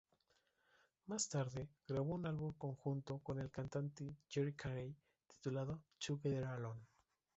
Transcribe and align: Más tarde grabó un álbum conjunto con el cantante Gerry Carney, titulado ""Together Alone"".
Más 1.05 1.29
tarde 1.29 1.67
grabó 1.87 2.15
un 2.15 2.25
álbum 2.25 2.53
conjunto 2.53 3.19
con 3.19 3.37
el 3.37 3.51
cantante 3.51 4.15
Gerry 4.27 4.55
Carney, 4.55 4.95
titulado 5.27 5.79
""Together 6.03 6.45
Alone"". 6.45 6.81